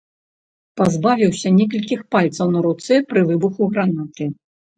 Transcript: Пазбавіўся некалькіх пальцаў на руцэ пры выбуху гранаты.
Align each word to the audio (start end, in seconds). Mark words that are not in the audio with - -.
Пазбавіўся 0.79 1.51
некалькіх 1.57 2.01
пальцаў 2.15 2.47
на 2.57 2.65
руцэ 2.67 2.99
пры 3.11 3.21
выбуху 3.29 3.69
гранаты. 3.77 4.31